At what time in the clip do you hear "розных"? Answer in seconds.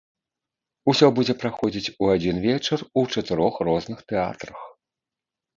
3.69-3.99